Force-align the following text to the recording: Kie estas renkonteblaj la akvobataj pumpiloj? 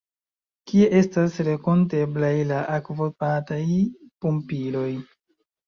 Kie 0.69 0.87
estas 0.99 1.37
renkonteblaj 1.49 2.33
la 2.53 2.63
akvobataj 2.79 3.61
pumpiloj? 3.99 4.91